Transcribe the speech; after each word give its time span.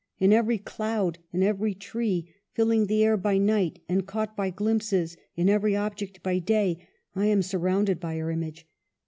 In 0.17 0.33
every 0.33 0.57
cloud, 0.57 1.19
in 1.31 1.43
every 1.43 1.75
tree— 1.75 2.33
filling 2.55 2.87
the 2.87 3.03
air 3.03 3.15
by 3.15 3.37
night 3.37 3.83
and 3.87 4.07
caught 4.07 4.35
by 4.35 4.49
glimpses 4.49 5.15
in 5.35 5.47
every 5.47 5.75
object 5.75 6.23
by 6.23 6.39
day— 6.39 6.87
I 7.15 7.27
am 7.27 7.43
surrounded 7.43 7.99
by 7.99 8.17
her 8.17 8.31
image. 8.31 8.67